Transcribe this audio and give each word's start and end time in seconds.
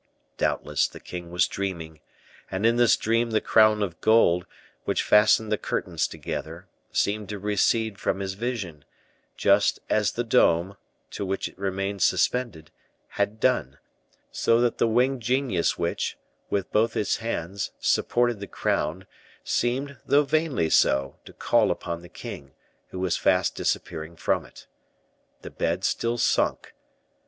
Doubtless 0.37 0.87
the 0.87 0.99
king 0.99 1.29
was 1.29 1.47
dreaming, 1.47 1.99
and 2.49 2.65
in 2.65 2.77
this 2.77 2.97
dream 2.97 3.29
the 3.29 3.39
crown 3.39 3.83
of 3.83 4.01
gold, 4.01 4.47
which 4.83 5.03
fastened 5.03 5.51
the 5.51 5.59
curtains 5.59 6.07
together, 6.07 6.67
seemed 6.91 7.29
to 7.29 7.37
recede 7.37 7.99
from 7.99 8.19
his 8.19 8.33
vision, 8.33 8.83
just 9.37 9.77
as 9.91 10.13
the 10.13 10.23
dome, 10.23 10.75
to 11.11 11.23
which 11.23 11.47
it 11.47 11.59
remained 11.59 12.01
suspended, 12.01 12.71
had 13.09 13.39
done, 13.39 13.77
so 14.31 14.59
that 14.59 14.79
the 14.79 14.87
winged 14.87 15.21
genius 15.21 15.77
which, 15.77 16.17
with 16.49 16.71
both 16.71 16.97
its 16.97 17.17
hand, 17.17 17.69
supported 17.79 18.39
the 18.39 18.47
crown, 18.47 19.05
seemed, 19.43 19.99
though 20.03 20.23
vainly 20.23 20.71
so, 20.71 21.17
to 21.25 21.31
call 21.31 21.69
upon 21.69 22.01
the 22.01 22.09
king, 22.09 22.53
who 22.87 22.99
was 22.99 23.17
fast 23.17 23.53
disappearing 23.53 24.15
from 24.15 24.47
it. 24.47 24.65
The 25.43 25.51
bed 25.51 25.83
still 25.83 26.17
sunk. 26.17 26.73